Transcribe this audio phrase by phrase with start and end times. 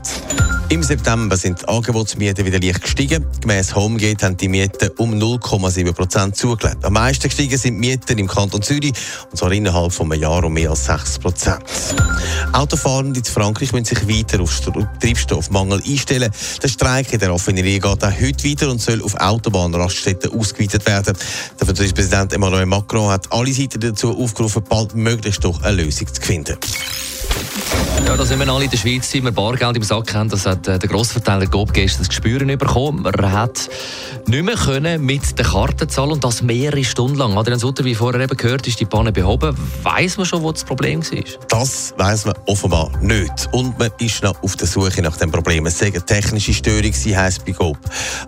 [0.75, 3.25] Im September sind die Angebotsmieten wieder leicht gestiegen.
[3.41, 6.85] Gemäss Homegate haben die Mieten um 0,7 Prozent zugelegt.
[6.85, 8.93] Am meisten gestiegen sind die Mieten im Kanton Zürich,
[9.31, 11.63] und zwar innerhalb von einem Jahr um mehr als 6 Prozent.
[12.53, 14.51] Autofahrende in Frankreich müssen sich weiter auf
[15.01, 16.33] Treibstoffmangel einstellen.
[16.61, 21.17] Der Streik in der Raffinerie geht auch heute weiter und soll auf Autobahnraststätten ausgeweitet werden.
[21.61, 26.13] Der französische Präsident Emmanuel Macron hat alle Seiten dazu aufgerufen, bald möglichst doch eine Lösung
[26.13, 26.57] zu finden.
[28.07, 30.29] Ja, da sind wir alle in der Schweiz, wir Bargeld im Sack haben.
[30.29, 33.03] Das hat äh, der Grossverteiler Gob gestern das Gespüren bekommen.
[33.03, 33.69] Man hat
[34.27, 37.37] nicht mehr können mit der Karte zahlen und das mehrere Stunden lang.
[37.37, 39.57] Adrian Sutter, wie vorher eben gehört, ist die Panne behoben.
[39.83, 41.25] Weiss man schon, wo das Problem war?
[41.49, 43.49] Das weiss man offenbar nicht.
[43.53, 45.65] Und man ist noch auf der Suche nach dem Problem.
[45.67, 47.79] Es sagen technische Störung, heisst bei Gob.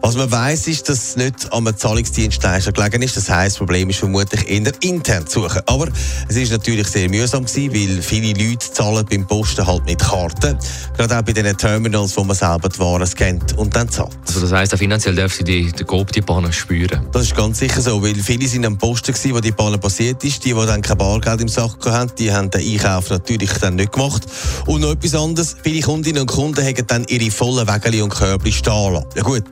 [0.01, 3.17] Was man weiss, ist, dass es nicht am Zahlungsdienstleister gelegen ist.
[3.17, 5.61] Das heisst, das Problem ist vermutlich eher intern zu suchen.
[5.67, 5.89] Aber
[6.29, 10.59] es ist natürlich sehr mühsam weil viele Leute zahlen beim Posten halt mit Karten.
[10.97, 14.17] Gerade auch bei den Terminals, wo man selber die Waren scannt und dann zahlt.
[14.27, 17.07] Also das heisst, finanziell dürfen die, die Coop die Bahn spüren?
[17.13, 20.23] Das ist ganz sicher so, weil viele sind am Posten gewesen, wo die Bahn passiert
[20.25, 20.45] ist.
[20.45, 23.93] Die, die dann kein Bargeld im Sack hatten, die haben den Einkauf natürlich dann nicht
[23.93, 24.25] gemacht.
[24.67, 28.53] Und noch etwas anderes, viele Kundinnen und Kunden haben dann ihre vollen Wägeli und Körbli
[28.53, 29.09] stehen lassen.
[29.15, 29.45] Ja gut,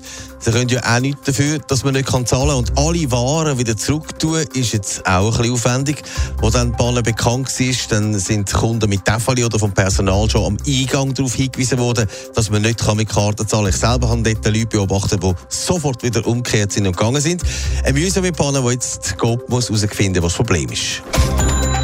[0.45, 2.51] Sie können ja auch nichts dafür, dass man nicht zahlen kann.
[2.51, 6.03] Und alle Waren wieder zurücktun, ist jetzt auch ein bisschen aufwendig.
[6.37, 10.29] Wo dann die Bahn bekannt ist, dann sind die Kunden mit Tefali oder vom Personal
[10.31, 13.75] schon am Eingang darauf hingewiesen worden, dass man nicht mit Karten zahlen kann.
[13.75, 17.43] Ich selber habe dort Leute beobachtet, die sofort wieder umgekehrt sind und gegangen sind.
[17.83, 21.03] Eine mühsame Panne, die jetzt geht, muss herausfinden, was das Problem ist.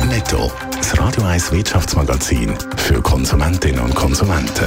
[0.08, 4.66] Netto, das Radio 1 Wirtschaftsmagazin für Konsumentinnen und Konsumenten.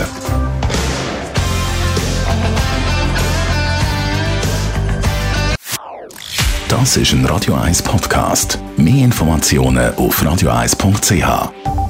[6.69, 8.57] Das ist ein Radio 1 Podcast.
[8.77, 11.82] Mehr Informationen auf radio1.ch.